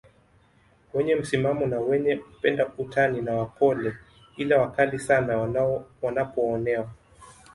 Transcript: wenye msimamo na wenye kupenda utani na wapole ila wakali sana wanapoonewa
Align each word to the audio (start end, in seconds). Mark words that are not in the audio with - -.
wenye 0.93 1.15
msimamo 1.15 1.65
na 1.65 1.79
wenye 1.79 2.15
kupenda 2.15 2.71
utani 2.77 3.21
na 3.21 3.33
wapole 3.33 3.93
ila 4.37 4.61
wakali 4.61 4.99
sana 4.99 5.37
wanapoonewa 6.01 6.89